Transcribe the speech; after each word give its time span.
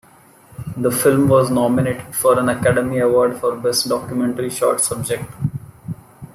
The 0.77 0.89
film 0.89 1.27
was 1.29 1.51
nominated 1.51 2.15
for 2.15 2.39
an 2.39 2.49
Academy 2.49 2.97
Award 2.97 3.37
for 3.39 3.55
Best 3.55 3.87
Documentary 3.87 4.49
Short 4.49 4.81
Subject. 4.81 5.31